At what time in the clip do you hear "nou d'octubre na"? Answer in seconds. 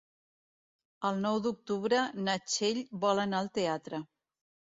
1.25-2.35